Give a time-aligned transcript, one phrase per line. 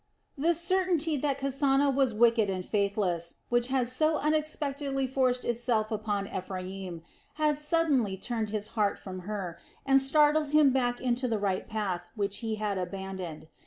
[0.35, 6.27] The certainty that Kasana was wicked and faithless, which had so unexpectedly forced itself upon
[6.35, 7.03] Ephraim,
[7.35, 12.07] had suddenly turned his heart from her and startled him back into the right path
[12.15, 13.47] which he had abandoned.